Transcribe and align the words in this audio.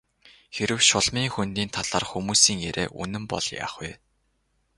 Хэрэв 0.55 0.79
Шулмын 0.89 1.27
хөндийн 1.33 1.69
талаарх 1.75 2.09
хүмүүсийн 2.11 2.57
яриа 2.69 2.93
үнэн 3.01 3.23
бол 3.31 3.45
яах 3.63 3.73
вэ? 3.81 3.91